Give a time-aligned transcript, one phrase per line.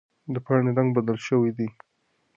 [0.33, 1.67] د پاڼې رنګ بدل شوی دی.